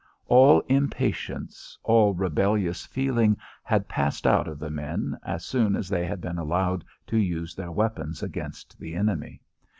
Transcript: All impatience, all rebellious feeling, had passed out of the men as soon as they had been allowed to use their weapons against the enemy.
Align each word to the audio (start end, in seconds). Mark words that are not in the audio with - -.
All 0.25 0.61
impatience, 0.61 1.77
all 1.83 2.15
rebellious 2.15 2.87
feeling, 2.87 3.37
had 3.61 3.87
passed 3.87 4.25
out 4.25 4.47
of 4.47 4.57
the 4.57 4.71
men 4.71 5.15
as 5.21 5.45
soon 5.45 5.75
as 5.75 5.89
they 5.89 6.07
had 6.07 6.19
been 6.19 6.39
allowed 6.39 6.83
to 7.05 7.17
use 7.19 7.53
their 7.53 7.71
weapons 7.71 8.23
against 8.23 8.79
the 8.79 8.95
enemy. 8.95 9.41